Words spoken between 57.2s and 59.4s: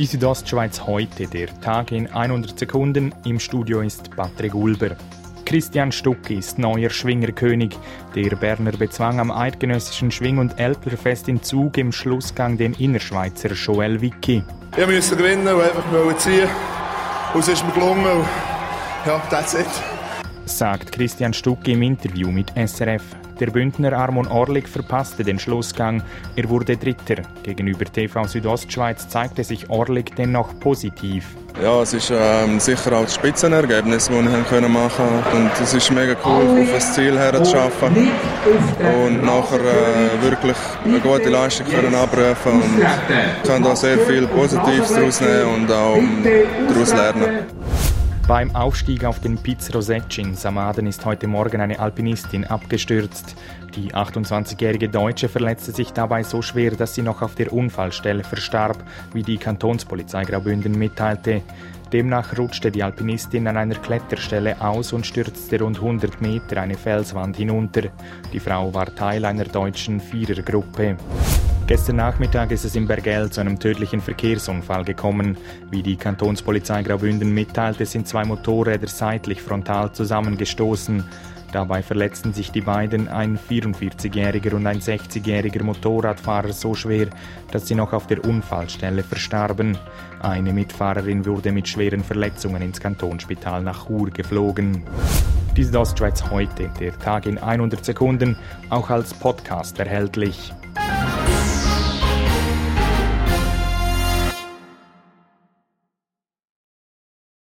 auf der Unfallstelle verstarb, wie die